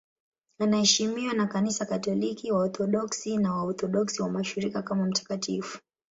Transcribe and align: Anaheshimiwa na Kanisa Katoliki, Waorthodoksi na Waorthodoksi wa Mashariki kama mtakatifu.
Anaheshimiwa 0.59 1.33
na 1.33 1.47
Kanisa 1.47 1.85
Katoliki, 1.85 2.51
Waorthodoksi 2.51 3.37
na 3.37 3.53
Waorthodoksi 3.53 4.21
wa 4.21 4.29
Mashariki 4.29 4.83
kama 4.83 5.05
mtakatifu. 5.05 5.79